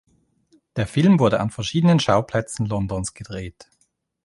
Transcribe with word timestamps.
Der 0.77 0.87
Film 0.87 1.19
wurde 1.19 1.39
an 1.39 1.51
verschiedenen 1.51 1.99
Schauplätzen 1.99 2.65
Londons 2.65 3.13
gedreht. 3.13 3.69